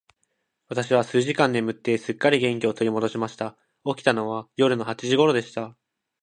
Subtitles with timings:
[0.67, 3.55] 私は数時間眠って、すっかり元気を取り戻しました。
[3.85, 5.77] 起きたのは夜の八時頃でした。